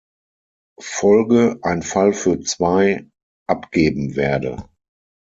[0.79, 3.05] Folge "Ein Fall für zwei"
[3.47, 4.67] abgeben werde.